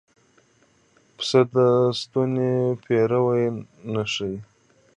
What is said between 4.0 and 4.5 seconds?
ښيي.